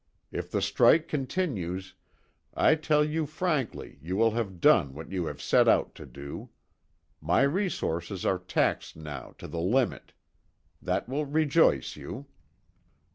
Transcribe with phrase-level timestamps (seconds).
[0.31, 1.93] If the strike continues
[2.55, 6.49] I tell you frankly you will have done what you set out to do.
[7.21, 10.13] My resources are taxed now to the limit.
[10.81, 12.25] That will rejoice you."